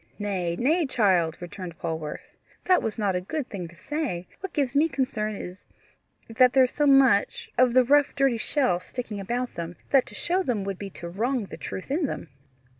[0.17, 4.27] "Nay, nay, child," returned Polwarth, "that was not a good thing to say.
[4.39, 5.67] What gives me concern is,
[6.27, 10.15] that there is so much of the rough dirty shell sticking about them, that to
[10.15, 12.29] show them would be to wrong the truth in them."